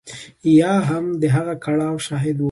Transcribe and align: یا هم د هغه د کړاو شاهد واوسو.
یا 0.59 0.73
هم 0.89 1.05
د 1.21 1.23
هغه 1.35 1.53
د 1.57 1.61
کړاو 1.63 1.95
شاهد 2.07 2.35
واوسو. 2.35 2.39